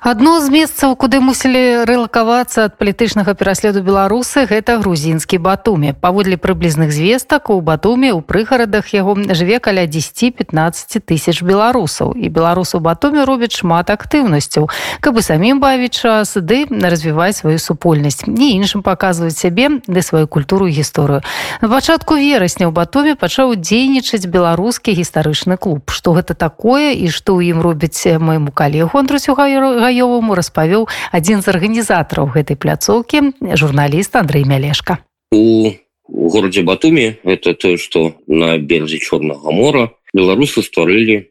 Адно 0.00 0.40
з 0.40 0.48
месцаў 0.48 0.96
куды 0.96 1.20
мусілі 1.20 1.84
рэлакавацца 1.84 2.72
ад 2.72 2.80
палітычнага 2.80 3.36
пераследу 3.36 3.84
беларусы 3.84 4.48
гэта 4.48 4.80
грузінскі 4.80 5.36
батуме 5.44 5.92
паводле 5.92 6.40
прыблізных 6.40 6.88
звестак 6.88 7.50
у 7.52 7.60
батуме 7.60 8.12
у 8.16 8.24
прыгарадах 8.24 8.88
яго 8.96 9.12
жыве 9.36 9.60
каля 9.60 9.84
10-15 9.84 11.04
тысяч 11.04 11.42
беларусаў. 11.44 12.16
І 12.16 12.32
беларусу 12.32 12.80
батуме 12.80 13.24
робяць 13.28 13.60
шмат 13.60 13.92
актыўнасцяў 13.92 14.72
каб 15.04 15.20
і 15.20 15.22
самім 15.22 15.60
бавіць 15.60 16.00
час 16.00 16.32
ды 16.40 16.64
развіваць 16.70 17.36
сваю 17.36 17.60
супольнасць. 17.60 18.24
Не 18.24 18.56
іншым 18.56 18.80
паказваюць 18.80 19.36
сябе 19.36 19.84
ды 19.84 20.00
сваю 20.00 20.24
культуру 20.24 20.64
гісторыю. 20.64 21.20
На 21.60 21.68
пачатку 21.68 22.16
верасня 22.16 22.66
ў 22.66 22.72
батуме 22.72 23.20
пачаў 23.20 23.52
дзейнічаць 23.52 24.24
беларускі 24.24 24.96
гістарычны 24.96 25.60
клуб. 25.60 25.92
Што 25.92 26.16
гэта 26.16 26.32
такое 26.32 26.96
і 26.96 27.12
што 27.12 27.36
ў 27.36 27.52
ім 27.52 27.60
робіць 27.60 28.16
майму 28.16 28.48
калегу 28.48 28.96
андрусю 28.96 29.36
га 29.36 29.89
гаёваму 29.90 30.38
распавёў 30.38 30.86
адзін 31.10 31.42
з 31.42 31.50
арганізатараў 31.50 32.30
гэтай 32.30 32.54
пляцоўкі 32.54 33.34
журналіст 33.58 34.14
Андрей 34.14 34.46
мялешка. 34.46 35.02
У 35.34 35.74
горадзе 36.06 36.62
батуме 36.62 37.18
это 37.24 37.54
тое 37.54 37.76
что 37.76 38.14
на 38.26 38.58
берзе 38.58 38.98
чорнага 38.98 39.50
мора 39.50 39.90
беларусы 40.14 40.62
стварылі 40.62 41.16
э, 41.18 41.24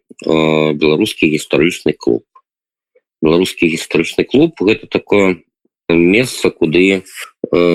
беларускі 0.75 1.31
гістарычны 1.31 1.95
клуб. 1.95 2.23
Беларускі 3.23 3.71
гістарычны 3.71 4.23
клуб 4.23 4.59
гэта 4.59 4.87
такое 4.87 5.43
месца 5.89 6.51
куды 6.51 6.99
э, 6.99 7.01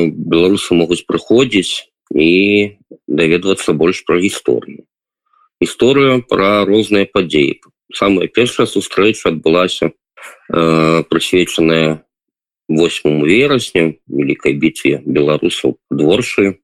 беларусы 0.09 0.75
могуць 0.75 1.05
прыходзіць 1.09 1.89
і 2.13 2.79
даведвацца 3.09 3.73
больш 3.73 4.05
пра 4.05 4.21
гісторыю. 4.21 4.85
Гісторыя 5.61 6.21
пра 6.29 6.65
розныя 6.65 7.09
падзеі. 7.09 7.61
Самая 7.95 8.29
першая 8.29 8.67
сустрэча 8.67 9.31
адбылася 9.31 9.93
прысвечаная 10.49 12.05
8 12.69 13.25
верасня 13.25 13.95
великкай 14.09 14.55
бітве 14.55 15.01
беларусаў 15.05 15.77
дворшы 15.91 16.59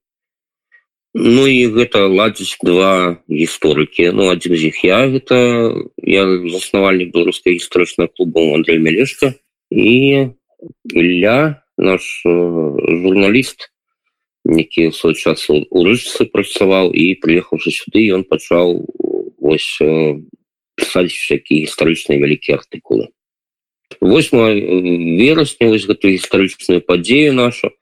Ну 1.13 1.43
і 1.43 1.67
гэта 1.75 2.07
ладзіць 2.07 2.55
два 2.63 3.19
гісторыкі 3.27 4.15
Ну 4.15 4.31
адзін 4.31 4.55
з 4.55 4.71
іх 4.71 4.83
я 4.87 5.05
гэта 5.11 5.37
я 5.99 6.23
заснавальнік 6.25 7.11
беларускай 7.11 7.59
гістарычна 7.59 8.07
клуба 8.07 8.55
Андрей 8.55 8.79
мялешка 8.79 9.35
і 9.69 10.31
Ілля 10.93 11.61
наш 11.77 12.23
э, 12.25 12.31
журналіст 13.03 13.69
які 14.45 14.91
свой 14.91 15.13
час 15.13 15.49
у 15.49 15.61
рыжцы 15.85 16.25
працаваў 16.25 16.95
і 16.95 17.13
прыехаўшы 17.21 17.75
сюды 17.75 18.07
ён 18.15 18.23
пачаў 18.23 18.81
э, 18.81 20.21
пісаць 20.79 21.11
всякие 21.13 21.67
гістарычныя 21.67 22.23
вялікія 22.23 22.57
артыкулы 22.57 23.11
8 23.99 25.17
верасня 25.19 25.67
вось 25.67 25.85
гэтую 25.89 26.15
гістарычную 26.15 26.81
падзею 26.81 27.33
нашу. 27.33 27.75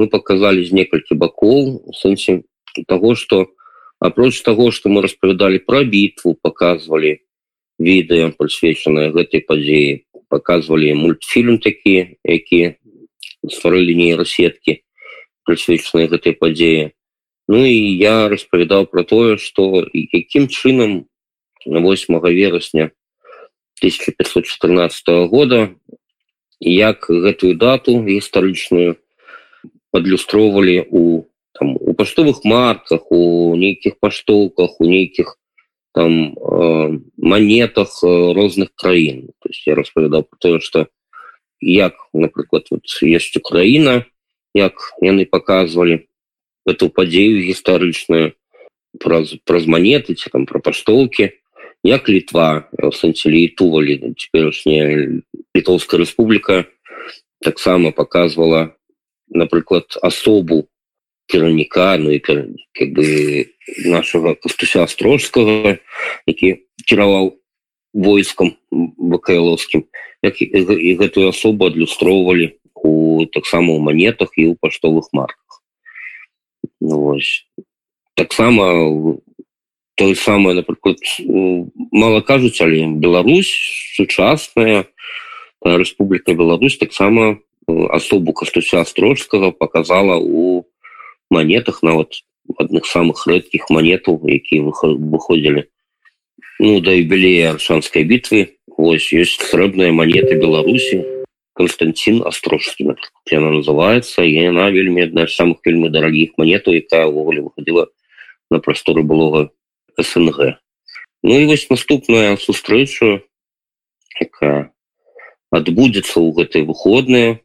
Мы 0.00 0.08
показалі 0.08 0.64
з 0.64 0.72
некалькі 0.72 1.18
бакоў 1.20 1.92
сэнсе 1.92 2.42
того 2.88 3.14
что 3.14 3.52
апроч 4.00 4.40
того 4.40 4.70
что 4.70 4.88
мы 4.88 5.02
распавядалі 5.02 5.58
про 5.58 5.84
бітву 5.84 6.38
показывалі 6.40 7.20
відэа 7.76 8.32
прысвечаныя 8.38 9.12
гэтай 9.12 9.44
падзеі 9.44 10.06
показывалі 10.32 10.94
мультфільм 10.94 11.58
такі 11.58 12.16
які 12.24 12.80
стварылі 13.44 13.92
нейрасеткі 13.98 14.80
прысвечаныя 15.44 16.08
гэтай 16.08 16.32
падзеі 16.32 16.96
Ну 17.50 17.66
і 17.66 17.98
я 17.98 18.28
распавядаў 18.30 18.86
про 18.86 19.02
тое 19.02 19.36
что 19.36 19.84
якім 19.92 20.46
чынам 20.48 21.10
на 21.66 21.80
8 21.82 22.20
верасня 22.24 22.90
1514 23.80 25.08
года 25.32 25.74
як 26.60 27.08
гэтую 27.08 27.56
дату 27.56 28.04
гістарычную 28.04 29.00
падлюстроўвалі 29.90 30.84
у 30.90 31.24
там 31.52 31.76
у 31.80 31.94
паштовых 31.94 32.44
марках 32.44 33.10
у 33.10 33.56
нейкіх 33.56 33.98
паштоўках 34.00 34.80
у 34.80 34.84
нейкіх 34.84 35.36
там 35.92 36.34
э, 36.34 36.98
монетах 37.16 38.00
э, 38.04 38.32
розных 38.32 38.70
краін. 38.74 39.30
То 39.40 39.48
есть 39.48 39.66
я 39.66 39.74
распавядаў 39.74 40.22
про 40.22 40.36
тое 40.38 40.60
что 40.60 40.86
як 41.60 41.94
напрыклад 42.12 42.66
вот 42.70 42.84
есть 43.02 43.36
украина 43.36 44.06
як 44.54 44.94
яны 45.00 45.26
показывалі 45.26 46.06
эту 46.66 46.88
падзею 46.88 47.42
гістарычную 47.44 48.34
праз 48.98 49.34
праз 49.44 49.66
монеты 49.66 50.14
ці 50.14 50.30
там 50.30 50.46
про 50.46 50.60
паштоўки 50.60 51.39
як 51.84 52.08
літва 52.08 52.68
сэнцелітувалі 52.76 54.14
цяперашняя 54.18 55.22
літоўская 55.56 56.00
рэспубліка 56.02 56.66
таксама 57.40 57.90
показывала 57.90 58.76
напрыклад 59.28 59.96
асобу 60.02 60.68
кіраўніка 61.30 61.96
ну 61.98 62.10
і 62.10 62.20
как 62.20 62.88
бы 62.92 63.48
нашего 63.84 64.34
кастуся 64.34 64.84
астрожскага 64.84 65.78
які 66.26 66.66
кіраваў 66.84 67.36
войскам 67.94 68.56
бакаяловскім 68.70 69.86
як 70.22 70.42
і 70.42 70.96
гэтую 71.00 71.28
асобу 71.32 71.72
адлюстроўвалі 71.72 72.60
у 72.74 73.26
таксама 73.26 73.74
у 73.74 73.80
монетах 73.80 74.32
і 74.36 74.52
ў 74.52 74.56
паштовых 74.60 75.12
марках. 75.12 75.62
Ну, 76.80 77.18
таксама 78.14 78.64
тое 80.00 80.14
самае 80.16 80.54
напрыклад 80.56 80.96
мало 81.92 82.20
кажуць 82.24 82.56
але 82.64 82.86
Беларусь 83.04 83.52
сучасная 83.96 84.86
Рэспубліка 85.60 86.32
Беларусь 86.32 86.78
таксама 86.80 87.36
асобу 87.68 88.32
кастуся 88.32 88.80
астрожскага 88.80 89.50
показала 89.50 90.16
у 90.16 90.64
монетах 91.28 91.82
нават 91.82 92.24
адных 92.56 92.88
самых 92.88 93.26
рэдкіх 93.28 93.68
монетаў 93.68 94.24
якія 94.24 94.64
выходзілі 94.64 95.68
ну 96.64 96.80
да 96.80 96.96
юбілея 96.96 97.52
аршанской 97.52 98.08
бітвы 98.08 98.56
ось 98.80 99.12
есть 99.12 99.44
срэбная 99.52 99.92
монета 99.92 100.32
Беларусі 100.32 101.04
Константин 101.52 102.22
астрожскі 102.24 102.96
она 103.36 103.50
называется. 103.50 104.24
І 104.24 104.48
яна 104.48 104.70
вельмі 104.72 105.04
адна 105.04 105.26
з 105.28 105.36
самых 105.36 105.60
вельмі 105.66 105.92
дарагіх 105.92 106.40
монетаў 106.40 106.72
якая 106.72 107.04
ўвогуле 107.04 107.44
выходила 107.44 107.88
на 108.50 108.64
прасторы 108.64 109.04
былога 109.04 109.50
снг. 110.02 110.56
Ну 111.22 111.40
і 111.40 111.46
вось 111.46 111.68
наступная 111.70 112.36
сустрэча 112.36 113.20
якая 114.20 114.72
адбудзецца 115.50 116.16
ў 116.20 116.28
гэтай 116.36 116.62
выходныя 116.68 117.40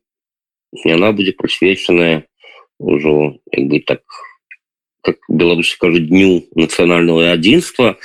яна 0.83 1.11
будзе 1.15 1.33
прысвечаная 1.35 2.27
ўжо 2.79 3.39
як 3.51 3.63
бы 3.71 3.79
так 3.79 4.03
как 5.05 5.21
беларусі 5.29 5.77
кажу 5.79 5.99
дню 5.99 6.43
нацыянального 6.55 7.31
адзінства 7.31 7.95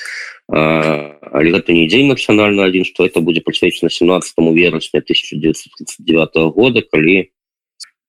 але 0.50 1.49
гэта 1.55 1.75
не 1.75 1.87
дзень 1.87 2.10
нацыянальна 2.10 2.71
адзінства 2.71 3.06
это 3.06 3.21
будзе 3.21 3.43
прысвечана 3.43 3.91
17 3.91 4.34
верасня 4.55 5.03
1939 5.03 6.55
года 6.55 6.83
калі 6.83 7.31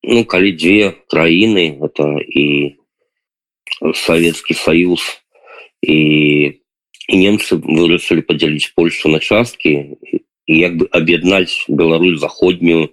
ну 0.04 0.26
калі 0.26 0.50
дзве 0.54 0.94
краіны 1.10 1.78
это 1.82 2.18
і 2.22 2.78
Савецкі 3.82 4.54
союз 4.54 5.21
і 5.82 6.58
і 7.12 7.18
немцы 7.18 7.58
вырашылі 7.60 8.24
падзяліць 8.24 8.72
польшу 8.78 9.10
на 9.10 9.20
часткі 9.20 9.98
і 10.48 10.54
як 10.58 10.78
бы 10.78 10.88
аб'яднаць 10.92 11.66
беларусь 11.68 12.22
заходнюю 12.22 12.90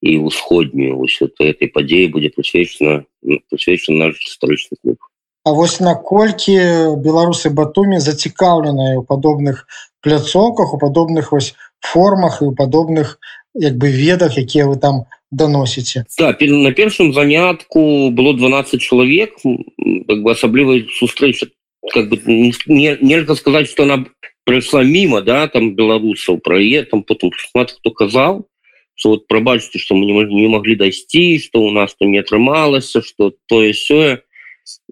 і 0.00 0.16
ўсходнюю 0.24 1.00
ось 1.04 1.20
этой 1.20 1.68
падзеі 1.68 2.12
будзе 2.14 2.30
прысвечана 2.32 3.04
прысвечана 3.50 4.06
наш 4.06 4.20
гістарычны 4.20 4.78
клуб. 4.80 4.98
А 5.44 5.52
вось 5.56 5.80
наколькі 5.80 7.00
беларусы 7.00 7.50
батуме 7.50 8.00
зацікаўленыя 8.00 9.00
ў 9.00 9.04
падобных 9.08 9.66
пляцоўках 10.00 10.76
у 10.76 10.78
падобных 10.78 11.32
вось 11.32 11.54
формах 11.80 12.40
і 12.40 12.48
ў 12.48 12.56
падобных 12.56 13.18
як 13.54 13.76
бы 13.76 13.90
ведах 13.90 14.38
якія 14.38 14.68
вы 14.68 14.76
там 14.76 15.04
доносіце 15.30 16.04
да, 16.18 16.36
на 16.40 16.72
першым 16.72 17.12
занятку 17.12 18.10
было 18.10 18.34
12 18.34 18.80
чалавек 18.80 19.36
как 19.42 20.22
бы 20.22 20.32
асаблівай 20.32 20.88
сустрэчы 20.92 21.50
как 21.88 22.08
бы 22.08 22.20
не, 22.26 22.96
нельга 23.00 23.34
сказать 23.34 23.68
что 23.68 23.84
она 23.84 24.06
пришла 24.44 24.82
мимо 24.82 25.22
да 25.22 25.48
там 25.48 25.74
беларусаў 25.74 26.38
про 26.38 26.58
там 26.84 27.02
потом 27.02 27.30
кто 27.30 27.90
казал 27.90 28.46
что 28.94 29.10
вот 29.10 29.26
пробачьте 29.26 29.78
что 29.78 29.94
мы 29.94 30.06
не, 30.06 30.12
не 30.12 30.48
могли 30.48 30.76
дойти 30.76 31.38
что 31.38 31.62
у 31.62 31.70
нас 31.70 31.94
там 31.94 32.10
не 32.10 32.18
атрымалася 32.18 33.02
что 33.02 33.32
тое 33.46 33.72
сёе 33.72 34.22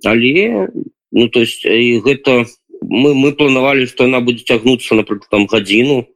але 0.04 0.68
ну 1.12 1.28
то 1.28 1.40
есть 1.40 1.64
гэта 1.64 2.46
мы 2.80 3.14
мы 3.14 3.32
планавалі 3.32 3.86
что 3.86 4.04
она 4.04 4.20
будет 4.20 4.46
цягнуться 4.46 4.94
напрыклад 4.94 5.30
там 5.30 5.46
гадзіну 5.46 6.08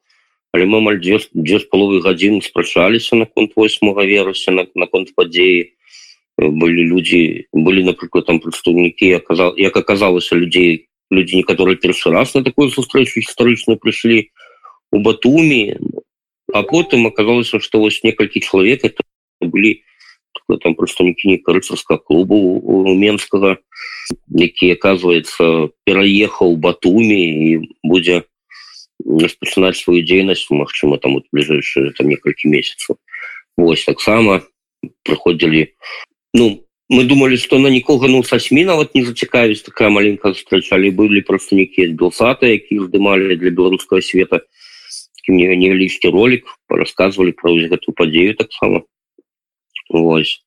але 0.52 0.64
мы 0.64 0.80
маль 0.80 1.00
дзе 1.00 1.18
дзе 1.34 1.58
з 1.58 1.68
паловы 1.68 2.00
гадзін 2.00 2.40
спрачаліся 2.40 3.16
наконт 3.16 3.52
8 3.56 3.94
веруся 4.06 4.52
на 4.52 4.66
наконт 4.74 5.14
падзеі 5.14 5.72
былі 6.50 6.82
людзі 6.88 7.46
былі 7.52 7.84
напрыклад 7.84 8.26
там 8.26 8.40
прадстаўнікі 8.40 9.12
аказал 9.18 9.54
як 9.56 9.76
аказалася 9.76 10.36
людзей 10.36 10.88
людзі 11.10 11.42
некаторы 11.42 11.76
першы 11.76 12.10
раз 12.10 12.34
на 12.34 12.42
такую 12.42 12.70
сустрэчу 12.70 13.20
гістарычную 13.20 13.78
прыйшлі 13.78 14.32
у 14.92 14.98
батуме 14.98 15.78
а 16.52 16.62
потым 16.62 17.06
аказалася 17.06 17.60
што 17.60 17.80
вось 17.80 18.02
некалькі 18.02 18.40
чалавек 18.40 18.84
это 18.84 19.04
былі 19.40 19.82
там 20.62 20.74
прадстаўнікі 20.74 21.28
нейка 21.28 21.52
рыцарска 21.52 21.98
клубу 21.98 22.36
у 22.36 22.94
менскага 22.94 23.56
які 24.28 24.72
оказывается 24.72 25.70
пераехаў 25.84 26.56
батуме 26.56 27.20
і 27.20 27.50
будзе 27.82 28.24
распачынаць 29.06 29.78
сваю 29.78 30.02
дзейнасць 30.04 30.48
Мачыма 30.50 30.98
там 30.98 31.14
вот 31.18 31.26
бліжэйшие 31.32 31.92
там 31.96 32.08
некалькі 32.08 32.48
месяцаў 32.48 32.98
Вось 33.56 33.84
таксама 33.84 34.42
прыходзілі 35.04 35.74
ну 36.34 36.64
мы 36.88 37.04
думали 37.04 37.36
что 37.36 37.58
на 37.58 37.68
нікога 37.68 38.08
ну 38.08 38.22
са 38.22 38.38
сМ 38.38 38.64
нават 38.68 38.94
не 38.94 39.04
зацікавіць 39.04 39.64
такая 39.64 39.88
маленькая 39.88 40.32
встречалі 40.32 40.90
былі 40.90 41.22
простанікі 41.24 41.86
белсата 41.96 42.46
які 42.46 42.84
здымалі 42.88 43.36
для 43.36 43.50
беларускага 43.50 44.02
света. 44.02 44.40
Мне 45.28 45.54
невялічкі 45.56 46.10
ролик 46.10 46.50
рассказывалі 46.68 47.32
про 47.32 47.54
гэтую 47.54 47.94
падзею 47.94 48.34
таксама 48.34 48.82
Вось 49.88 50.42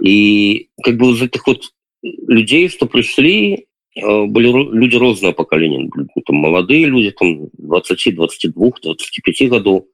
і 0.00 0.68
как 0.82 0.96
бы 0.96 1.14
з 1.14 1.22
этих 1.22 1.46
вот 1.46 1.72
людзей 2.02 2.68
что 2.68 2.86
прыйшлі 2.86 3.66
были 3.94 4.48
люди 4.72 4.96
рознае 4.96 5.32
пакаленне 5.32 5.90
там 6.26 6.36
маладыя 6.36 6.86
люди 6.86 7.10
там 7.10 7.50
20 7.58 8.14
22 8.14 8.70
25 8.82 9.50
гадоў 9.50 9.86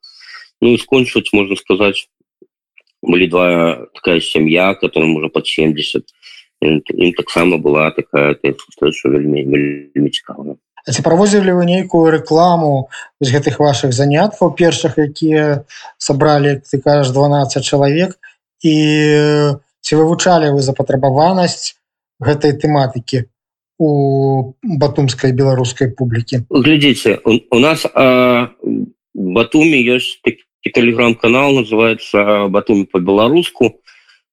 ну 0.60 0.74
і 0.74 0.78
скончыць 0.78 1.32
можна 1.32 1.56
сказаць 1.56 2.08
были 3.02 3.26
два 3.26 3.86
такая 3.94 4.20
сям'я 4.20 4.74
которым 4.74 5.16
уже 5.16 5.28
под 5.28 5.46
70 5.46 6.04
им 6.60 7.12
таксама 7.14 7.58
была 7.58 7.90
такая 7.90 8.36
вельмі 8.42 10.10
цікава 10.10 10.56
ці 10.92 11.02
правозілі 11.02 11.52
вы 11.52 11.64
нейкую 11.68 12.08
рекламу 12.10 12.88
з 13.20 13.28
гэтых 13.34 13.60
ваших 13.60 13.92
заняткаў 13.92 14.56
першых 14.56 14.96
якія 14.96 15.68
сабралі 15.98 16.64
ты 16.64 16.80
кажаш 16.80 17.12
12 17.12 17.64
чалавек. 17.64 18.16
І 18.64 18.74
ці 19.80 19.92
вывучалі 19.94 20.50
вы 20.56 20.60
запатрабаванасць 20.64 21.76
гэтай 22.18 22.56
тэматыкі 22.56 23.28
у 23.78 24.54
батумскай 24.64 25.32
беларускай 25.32 25.92
публікі? 25.92 26.48
Глядзіце 26.50 27.20
у, 27.22 27.38
у 27.52 27.58
нас 27.60 27.84
батуме 29.14 29.78
ёсць 29.84 30.18
такі 30.24 30.47
телеграм-канал 30.62 31.54
называется 31.54 32.48
батуми 32.48 32.84
по-беларуску 32.84 33.80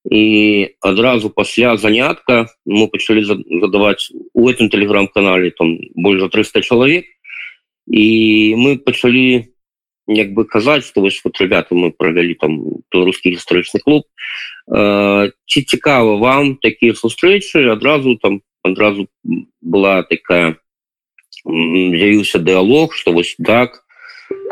и 0.10 0.76
адразу 0.82 1.30
пасля 1.30 1.78
занятка 1.78 2.48
мы 2.66 2.88
пачалі 2.88 3.26
задаваць 3.26 4.14
у 4.34 4.50
этом 4.50 4.70
телеграм-канале 4.70 5.52
там 5.52 5.78
больше 5.96 6.22
за 6.22 6.30
300 6.30 6.62
человек. 6.62 7.06
И 7.88 8.54
мы 8.56 8.78
пачалі 8.78 9.50
як 10.08 10.34
бы 10.34 10.46
казаць 10.46 10.86
что 10.86 11.02
вось 11.02 11.22
вот 11.24 11.42
ребята 11.42 11.74
мы 11.74 11.92
провялі 11.92 12.36
там 12.36 12.62
беларускі 12.94 13.34
гістарычны 13.34 13.82
клуб. 13.82 14.04
Ці 14.70 15.62
цікава 15.62 16.18
вам 16.18 16.58
такія 16.62 16.94
сустрэчы 16.94 17.70
адразу 17.74 18.16
там 18.18 18.42
адразу 18.64 19.08
была 19.62 20.04
такая 20.04 20.58
з'явіўся 21.46 22.38
дыалог 22.38 22.94
что 22.94 23.12
вось 23.12 23.36
так 23.44 23.85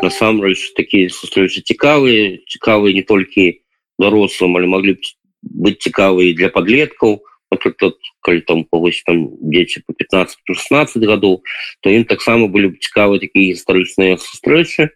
насамрэч 0.02 0.74
такія 0.78 1.10
сустрэчы 1.10 1.62
цікавыя 1.64 2.40
цікавыя 2.46 2.94
не 2.94 3.02
толькі 3.02 3.60
дарослым 3.98 4.56
але 4.58 4.66
маглі 4.70 4.98
б 4.98 5.00
быць 5.42 5.80
цікавыя 5.80 6.34
для 6.34 6.48
подлеткаў 6.48 7.22
напрыклад 7.54 7.96
калі 8.20 8.40
там 8.40 8.64
павось 8.64 9.02
там 9.06 9.30
дзеці 9.40 9.84
по 9.86 9.92
15 9.92 10.38
16 10.46 11.04
гадоў 11.04 11.42
то 11.80 11.90
ім 11.90 12.04
таксама 12.04 12.48
былі 12.48 12.74
б 12.74 12.80
цікавыя 12.80 13.20
такія 13.20 13.54
гістарычныя 13.54 14.18
сустрэчы 14.18 14.90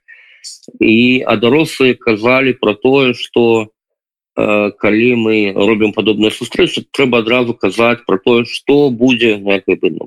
і 0.81 1.23
а 1.27 1.37
дарослыя 1.37 1.95
казалі 1.95 2.55
про 2.59 2.75
тое 2.75 3.15
что 3.15 3.69
э, 4.37 4.71
калі 4.79 5.11
мы 5.15 5.37
робім 5.55 5.93
падобныя 5.93 6.31
сустрэчы 6.31 6.87
трэба 6.91 7.23
адразу 7.25 7.55
казаць 7.55 8.05
про 8.07 8.19
тое 8.19 8.45
что 8.45 8.91
будзе 8.91 9.39
на 9.39 9.61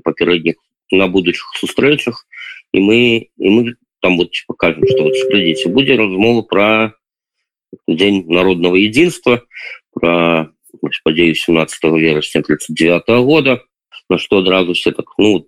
папярэдніх 0.03 0.56
на 0.91 1.07
будучых 1.07 1.56
сустрэчах 1.56 2.25
і 2.73 2.79
мы 2.79 3.00
і 3.38 3.50
мы 3.50 3.62
там 4.01 4.18
вот 4.18 4.30
покажем 4.48 4.83
что 4.88 5.03
вот 5.03 5.13
глядите 5.30 5.69
будет 5.69 5.98
размова 5.98 6.42
про 6.42 6.94
день 7.88 8.25
народного 8.27 8.75
единства 8.75 9.44
про 9.94 10.50
подею 11.03 11.36
17 11.36 11.83
вересня 11.83 12.42
39 12.42 13.03
-го 13.07 13.24
года 13.24 13.63
на 14.09 14.18
что 14.18 14.39
одразу 14.39 14.74
все 14.74 14.92
так 14.92 15.06
ну 15.18 15.48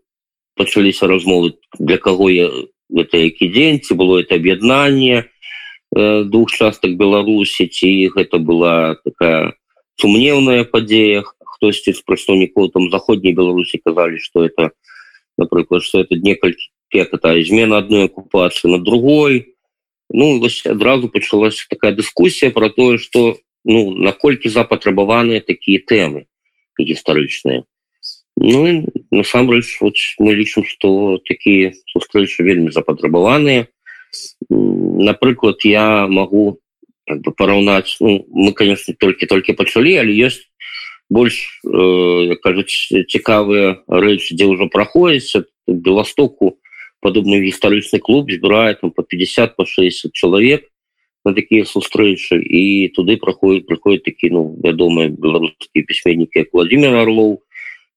пачались 0.55 1.01
размовы 1.01 1.53
для 1.79 1.97
кого 1.97 2.29
я 2.29 2.49
это 2.93 3.17
які 3.17 3.47
день 3.47 3.79
ці 3.79 3.93
было 3.95 4.19
это 4.21 4.35
об'яднание 4.35 5.29
э, 5.95 6.23
двух 6.23 6.51
часток 6.51 6.91
беларусі 6.91 7.67
ці 7.67 8.09
гэта 8.15 8.37
была 8.37 8.95
такая 9.03 9.53
сумневная 9.95 10.63
падзея 10.63 11.23
хтосьці 11.23 11.93
з 11.93 12.01
прадстаўнікоў 12.01 12.69
там 12.69 12.89
заходняй 12.91 13.33
беларусі 13.33 13.81
казалі 13.83 14.19
что 14.19 14.45
это 14.45 14.71
напрыклад 15.37 15.83
что 15.83 15.99
это 15.99 16.15
некалькі 16.15 16.72
это 16.99 17.41
измена 17.41 17.77
одной 17.77 18.05
оккупации 18.05 18.67
на 18.67 18.79
другой 18.79 19.55
ну 20.09 20.41
адразу 20.65 21.09
пачалась 21.09 21.65
такая 21.69 21.91
дыскуссия 21.91 22.51
про 22.51 22.69
тое 22.69 22.97
что 22.97 23.37
ну 23.63 23.91
наколькі 23.91 24.49
запатрабаваныя 24.49 25.41
такие 25.41 25.79
темы 25.79 26.25
гістарычныя 26.79 27.65
ну 28.35 28.85
насамрэч 29.11 29.79
мы 30.19 30.33
лічым 30.33 30.65
что 30.65 31.19
такие 31.25 31.73
сустрэчы 31.91 32.43
вельмі 32.43 32.71
запатрабаваныя 32.71 33.67
напрыклад 34.49 35.63
я 35.63 36.07
могу 36.07 36.59
как 37.05 37.21
бы 37.21 37.31
параўнаць 37.31 37.97
ну, 37.99 38.25
мы 38.29 38.53
конечно 38.53 38.93
толькі 38.99 39.25
толькі 39.25 39.53
пачалі 39.53 39.97
але 39.97 40.13
есть 40.13 40.49
больш 41.09 41.61
э, 41.65 42.35
кажуць 42.41 42.89
цікавыя 43.07 43.83
рэчы 43.87 44.35
дзе 44.35 44.45
ўжо 44.49 44.69
праходзіць 44.69 45.45
беластоку 45.67 46.59
подобный 47.03 47.43
гістарычны 47.43 47.99
клуб 47.99 48.31
збірае 48.31 48.79
там 48.79 48.91
по 48.91 49.03
50 49.03 49.55
по 49.55 49.65
60 49.67 50.13
чалавек 50.15 50.71
на 51.27 51.33
такія 51.35 51.67
сустрэчы 51.67 52.39
і 52.39 52.87
туды 52.95 53.19
праходит 53.19 53.67
прыходят 53.67 54.07
такі 54.07 54.31
ну 54.31 54.55
вядомыя 54.63 55.11
беларускія 55.11 55.83
пісьменнікі 55.83 56.47
владимир 56.55 56.95
орлоў 57.03 57.43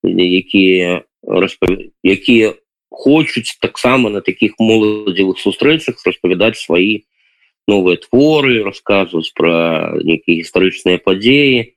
якія 0.02 1.06
распав... 1.22 1.70
якія 2.02 2.54
хочуць 2.90 3.58
таксама 3.62 4.10
на 4.10 4.20
таких 4.20 4.58
моладзевых 4.58 5.38
сустрэчах 5.38 6.02
распавядаць 6.06 6.58
свои 6.58 7.06
новыя 7.66 7.98
творы 7.98 8.62
рассказывать 8.62 9.30
про 9.34 9.98
некіе 10.02 10.42
гістарычныя 10.42 10.98
падзеі 10.98 11.74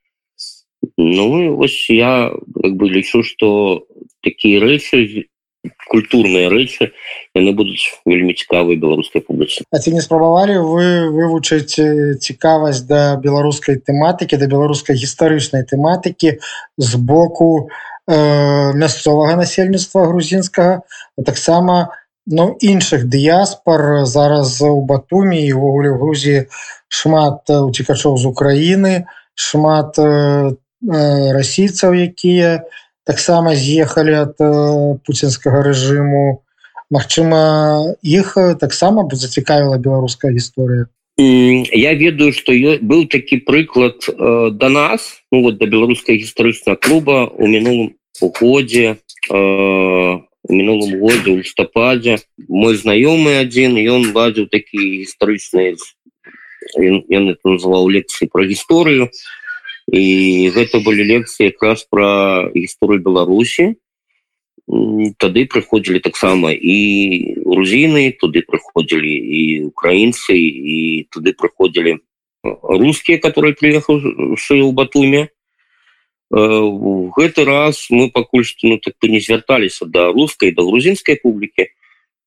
ну 0.98 1.56
вось 1.56 1.90
я 1.90 2.34
как 2.34 2.74
бы 2.78 2.90
лічу 2.90 3.24
что 3.24 3.86
такія 4.22 4.62
рэчы 4.62 5.30
культурныя 5.92 6.48
рэчы 6.50 6.92
яны 7.36 7.52
будуць 7.52 7.92
вельмі 8.08 8.34
цікавыя 8.34 8.80
беларускай 8.80 9.22
публіцы. 9.22 9.68
А 9.72 9.80
ці 9.80 9.92
не 9.92 10.02
спрабавалі 10.02 10.56
вы 10.64 10.88
вывучыць 11.12 11.76
цікавасць 12.24 12.88
да 12.88 13.20
беларускай 13.20 13.82
тэматыкі 13.84 14.40
да 14.40 14.48
беларускай 14.48 14.96
гістарычнай 14.96 15.68
тэматыкі 15.68 16.40
з 16.80 16.92
боку 16.96 17.68
э, 17.68 18.72
мясцовага 18.72 19.36
насельніцтва 19.36 20.08
грузінскага 20.08 20.88
таксама 21.28 22.00
ну 22.30 22.56
іншых 22.62 23.10
дыяспор 23.12 24.06
зараз 24.06 24.62
у 24.64 24.80
батуме 24.86 25.44
і 25.44 25.52
ўвогуле 25.60 25.92
ў 25.92 25.98
Грузіі 26.00 26.40
шмат 26.88 27.52
уцікачоў 27.52 28.16
з 28.16 28.26
Украіны 28.32 28.94
шмат 29.36 30.00
э, 30.00 30.56
расійцаў 31.36 32.00
якія 32.00 32.64
у 32.64 32.89
таксама 33.10 33.58
з'ехалі 33.58 34.14
ад 34.30 34.38
пуцінскага 35.02 35.66
рэжыму. 35.66 36.46
Мачыма 36.94 37.42
іх 38.06 38.38
таксама 38.62 39.06
зацікавіла 39.10 39.82
беларуская 39.82 40.30
гісторыя? 40.34 40.86
Я 41.20 41.94
ведаю 41.94 42.32
что 42.32 42.54
быў 42.54 43.10
такі 43.12 43.44
прыклад 43.44 44.08
э, 44.08 44.50
до 44.54 44.70
нас 44.70 45.20
ну, 45.32 45.42
вот 45.42 45.58
до 45.58 45.68
беларускай 45.68 46.16
гістарычна 46.16 46.78
клуба 46.78 47.28
у 47.28 47.46
мінулым 47.46 47.98
уходзе 48.22 48.96
э, 49.30 50.20
мінулым 50.48 51.00
годзе 51.00 51.30
у 51.34 51.38
лістападзе. 51.38 52.24
Мой 52.48 52.78
знаёмы 52.80 53.42
адзін 53.44 53.76
ён 53.84 54.14
бадзіў 54.16 54.48
такі 54.48 55.04
гістарычныя 55.04 55.76
ён 56.80 57.24
это 57.36 57.44
называў 57.44 57.90
лекцыі 57.90 58.30
про 58.32 58.46
гісторыю 58.46 59.10
і 59.92 60.50
гэта 60.54 60.80
былі 60.86 61.04
лекцыі 61.04 61.50
якраз 61.50 61.86
пра 61.90 62.50
гісторыю 62.54 63.02
беларусі 63.02 63.76
тады 65.18 65.46
прыходзілі 65.50 66.00
таксама 66.06 66.54
і 66.54 66.78
грузіны 67.42 68.14
туды 68.22 68.46
прыходзілі 68.46 69.10
і 69.10 69.42
украінцы 69.74 70.38
і 70.38 71.10
туды 71.10 71.34
прыходзілі 71.34 71.98
рускія 72.44 73.18
которые 73.18 73.58
прыехаўшы 73.58 74.62
ў 74.62 74.72
батуме 74.78 75.34
гэты 76.30 77.46
раз 77.50 77.88
мы 77.90 78.14
пакуль 78.14 78.46
што 78.46 78.70
ну 78.70 78.78
так 78.78 78.94
не 79.02 79.20
звярталіся 79.20 79.90
да 79.90 80.14
рускай 80.14 80.54
да 80.54 80.62
грузінскай 80.62 81.18
публікі 81.18 81.74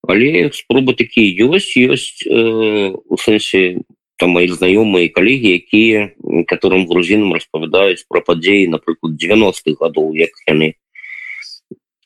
але 0.03 0.51
спробы 0.51 0.99
такія 0.99 1.31
ёсць 1.47 1.79
ёсць 1.79 2.27
э, 2.27 2.91
у 2.91 3.17
сэнсе 3.17 3.87
там 4.23 4.39
мои 4.39 4.47
знаёмыя 4.47 5.11
калегі 5.11 5.51
якія 5.59 6.15
которым 6.47 6.87
грузінам 6.87 7.35
распавядаюць 7.35 8.07
про 8.07 8.23
падзеі 8.23 8.71
напрыклад 8.71 9.19
90-х 9.19 9.75
гадоў 9.83 10.15
як 10.15 10.31
яны 10.47 10.69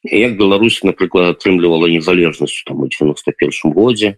як 0.09 0.39
Беларусь 0.41 0.81
напрыклад 0.81 1.37
атрымлівала 1.37 1.93
незалежнасць 1.93 2.65
там 2.65 2.81
у 2.81 2.89
91 2.89 3.77
годзе 3.77 4.17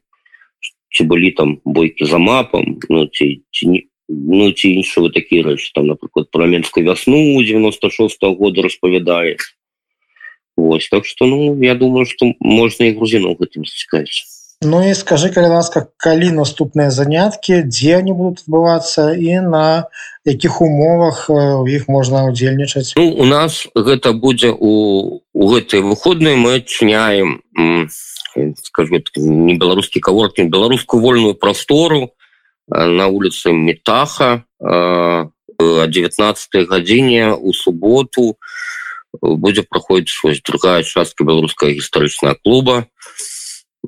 ці 0.95 1.11
былі 1.11 1.35
там 1.35 1.59
бойкі 1.67 2.07
за 2.07 2.23
мапам 2.23 2.79
ну 2.87 3.11
ці, 3.11 3.43
ці 3.51 3.67
не 3.67 3.83
ну 4.07 4.47
ці 4.55 4.79
іншыя 4.79 5.11
такія 5.11 5.43
рэчы 5.51 5.75
там 5.75 5.91
напрыклад 5.91 6.31
про 6.31 6.47
менскую 6.47 6.87
вясну 6.87 7.19
96 7.43 8.23
-го 8.23 8.35
года 8.39 8.63
распавядае 8.63 9.43
Вось 10.55 10.89
так 10.89 11.03
что 11.05 11.27
ну 11.27 11.59
я 11.63 11.75
думаю 11.75 12.07
что 12.07 12.31
можна 12.39 12.87
і 12.87 12.95
грузінаў 12.95 13.35
гэтым 13.43 13.67
зацікаіць 13.67 14.38
Ну 14.63 14.91
і 14.91 14.95
скажи 14.95 15.29
калі 15.31 15.55
ласка 15.55 15.87
калі 16.03 16.35
наступныя 16.35 16.91
заняткі 16.91 17.63
дзе 17.63 18.03
они 18.03 18.11
будут 18.11 18.43
адбывацца 18.43 19.15
і 19.15 19.39
на 19.47 19.87
якіх 20.27 20.59
умовах 20.67 21.31
у 21.31 21.63
іх 21.71 21.87
можна 21.87 22.27
удзельнічаць 22.27 22.99
ну, 22.99 23.07
у 23.07 23.23
нас 23.23 23.71
гэта 23.79 24.11
будзе 24.11 24.51
у 24.51 25.23
у 25.31 25.45
гэтыя 25.55 25.79
выходныя 25.87 26.35
мы 26.35 26.59
адчыняем 26.59 27.39
скажу 28.67 28.99
не 28.99 29.55
беларускі 29.55 30.03
каворкін 30.03 30.51
беларускую 30.51 31.07
вольную 31.07 31.39
прастору 31.39 32.11
на 32.67 33.07
улице 33.07 33.55
метаха 33.55 34.43
о 34.59 35.31
19 35.87 36.67
гадзіне 36.67 37.31
у 37.31 37.55
суботу 37.55 38.35
будзе 39.23 39.63
праходзіць 39.63 40.43
другая 40.43 40.83
частка 40.83 41.23
беларуская 41.23 41.79
гістарычная 41.79 42.35
клуба 42.43 42.91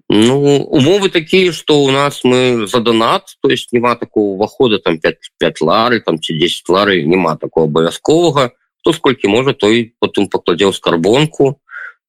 ну 0.08 0.62
умовы 0.70 1.08
такія 1.08 1.52
что 1.52 1.82
у 1.82 1.90
нас 1.90 2.24
мы 2.24 2.66
за 2.66 2.80
донат 2.80 3.36
то 3.42 3.50
есть 3.50 3.72
няма 3.72 3.96
такого 3.96 4.34
увахода 4.34 4.78
там 4.78 4.98
5 4.98 5.16
5 5.38 5.60
лары 5.60 6.00
там 6.00 6.18
ці 6.18 6.34
10 6.34 6.68
лары 6.68 7.04
няма 7.04 7.36
такого 7.36 7.66
абавязковага 7.66 8.50
то 8.82 8.92
сколькі 8.92 9.28
можа 9.28 9.52
той 9.52 9.92
потым 10.00 10.26
пакладзеў 10.32 10.72
скарбонку. 10.72 11.60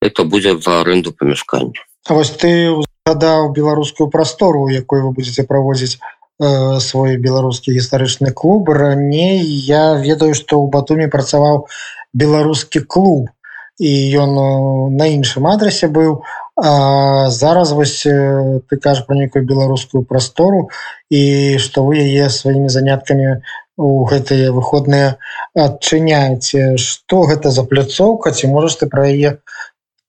Это 0.02 0.24
будзе 0.24 0.58
за 0.58 0.82
аренду 0.82 1.12
памяшкання 1.12 1.84
вось 2.10 2.32
ты 2.32 2.74
згадаў 3.06 3.52
беларускую 3.54 4.10
прастору 4.10 4.70
якой 4.70 5.02
вы 5.02 5.12
будете 5.12 5.44
праводзіць 5.44 6.00
э, 6.42 6.80
свой 6.80 7.18
беларускі 7.18 7.74
гістарычны 7.78 8.32
клуб 8.34 8.70
раней 8.70 9.44
я 9.46 9.94
ведаю 9.94 10.34
что 10.34 10.58
ў 10.58 10.70
батуме 10.70 11.08
працаваў 11.08 11.68
беларускі 12.14 12.82
клуб. 12.82 13.30
І 13.82 14.14
ён 14.14 14.94
на 14.98 15.06
іншым 15.10 15.48
адрасе 15.48 15.88
быў 15.88 16.22
а 16.22 16.41
зараз 16.58 17.72
вось 17.72 18.04
ты 18.04 18.78
кажаш 18.78 19.06
про 19.06 19.16
нейкую 19.16 19.46
беларускую 19.46 20.04
прастору 20.04 20.70
і 21.10 21.58
што 21.58 21.84
вы 21.88 22.04
яе 22.04 22.30
сваімі 22.30 22.70
заняткамі 22.70 23.42
у 23.78 24.06
гэтыя 24.06 24.52
выходныя 24.52 25.18
адчыняеце. 25.56 26.78
Што 26.78 27.26
гэта 27.26 27.52
за 27.52 27.64
пляцоўка 27.64 28.32
ці 28.32 28.52
можаш 28.52 28.78
ты 28.78 28.92
пра 28.92 29.08
яе 29.10 29.40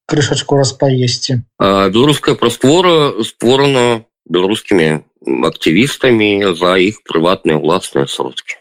крышачку 0.06 0.58
распаесці? 0.58 1.42
Беларуская 1.58 2.34
праствора 2.34 3.22
створана 3.24 4.04
беларускімі 4.26 5.06
актывістамі 5.46 6.52
за 6.58 6.76
іх 6.82 7.00
прыватныя 7.06 7.56
ўласныя 7.62 8.10
сродкі. 8.10 8.58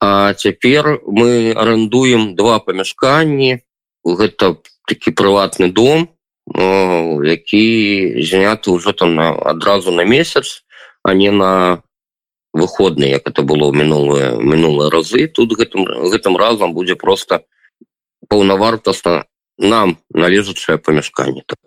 А 0.00 0.32
цяпер 0.34 1.02
мы 1.06 1.52
арендуем 1.52 2.34
два 2.34 2.58
памяшканні. 2.58 3.60
Гэта 4.06 4.56
такі 4.88 5.12
прыватны 5.12 5.68
дом 5.68 6.08
які 6.54 8.22
заняты 8.22 8.70
ўжо 8.70 8.92
там 8.92 9.14
на 9.14 9.32
адразу 9.32 9.90
на 9.90 10.04
месяц 10.04 10.64
а 11.02 11.14
не 11.14 11.30
на 11.30 11.82
выходны 12.52 13.04
як 13.04 13.28
это 13.28 13.42
было 13.42 13.72
мінулыя 13.72 14.36
мінулыя 14.40 14.90
разы 14.90 15.28
тут 15.28 15.52
гэтым 15.52 15.84
гэтым 15.84 16.36
разам 16.36 16.74
будзе 16.74 16.96
просто 16.96 17.44
паўнавартасна 18.28 19.26
нам 19.58 19.98
належачае 20.14 20.78
памяшканне 20.78 21.42
так 21.46 21.58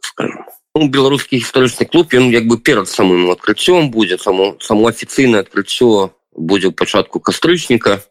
ну, 0.76 0.88
беларускі 0.88 1.38
гістарычны 1.38 1.86
клуб 1.86 2.14
ён 2.14 2.32
як 2.32 2.48
бы 2.48 2.58
перад 2.58 2.90
самым 2.90 3.30
адкрыццём 3.32 3.92
будзе 3.92 4.18
само 4.18 4.58
само 4.60 4.88
афіцыйнае 4.88 5.46
адкрыццё 5.46 6.10
будзе 6.34 6.72
ў 6.72 6.74
пачатку 6.74 7.20
кастрычніка 7.20 8.02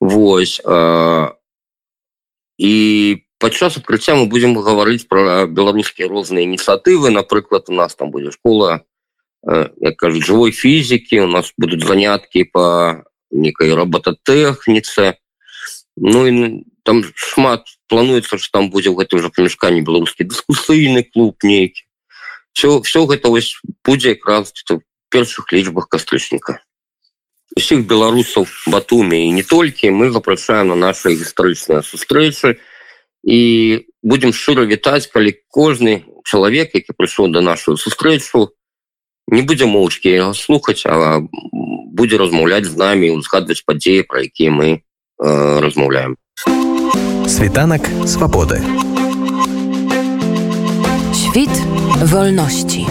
Вось 0.00 0.60
э, 0.64 1.28
і 2.58 3.25
падчас 3.38 3.76
адкрыцця 3.76 4.14
мы 4.16 4.26
будзем 4.26 4.56
гаварыць 4.56 5.08
пра 5.08 5.46
беларускія 5.46 6.08
розныя 6.08 6.44
ініцыятывы 6.46 7.10
напрыклад 7.10 7.68
у 7.68 7.74
нас 7.74 7.94
там 7.94 8.10
будзе 8.10 8.32
школа 8.32 8.82
як 9.44 9.96
кажуць 9.96 10.24
жывой 10.24 10.52
фізікі 10.52 11.26
у 11.26 11.28
нас 11.28 11.52
будуць 11.58 11.84
заняткі 11.86 12.44
по 12.52 13.04
некай 13.30 13.72
роботатэхніцы 13.74 15.16
Ну 15.96 16.26
і 16.28 16.64
там 16.84 17.00
шмат 17.14 17.64
плануецца 17.88 18.36
что 18.36 18.60
там 18.60 18.68
будзе 18.68 18.92
ў 18.92 19.00
гэтым 19.00 19.24
жа 19.24 19.32
памяшканні 19.32 19.80
беларускі 19.80 20.28
дыскусыйны 20.28 21.08
клуб 21.08 21.40
нейкі 21.40 21.88
все 22.52 22.80
все 22.80 23.06
гэта 23.08 23.28
вось 23.28 23.56
будзе 23.84 24.12
якраз 24.12 24.52
першых 25.08 25.52
лічбах 25.52 25.88
кастрычніка. 25.88 26.60
Усіх 27.56 27.86
беларусаў 27.88 28.44
батуме 28.66 29.28
і 29.28 29.32
не 29.32 29.42
толькі. 29.42 29.88
Мы 29.90 30.10
запрашаем 30.10 30.68
на 30.68 30.76
наши 30.76 31.16
гістарычныя 31.16 31.80
сустрэчы. 31.80 32.60
і 32.60 32.75
будем 34.02 34.32
шчыра 34.32 34.62
вітаць 34.62 35.10
калі 35.10 35.34
кожны 35.50 36.06
чалавек 36.22 36.74
які 36.78 36.94
прыйшоў 36.94 37.34
да 37.34 37.42
нашу 37.42 37.76
сустрэчу 37.76 38.54
не 39.26 39.42
будзе 39.42 39.66
моўчкі 39.66 40.32
слухаць 40.38 40.86
а 40.86 41.26
будзе 41.96 42.18
размаўляць 42.22 42.70
з 42.70 42.76
намі 42.78 43.10
узгадваць 43.10 43.66
падзеі 43.66 44.06
пра 44.06 44.22
якія 44.30 44.54
мы 44.54 44.68
э, 44.78 45.58
размаўляем 45.58 46.14
світанак 47.26 47.82
свабоды 48.06 48.62
світ 51.10 51.50
вольнасці 52.06 52.86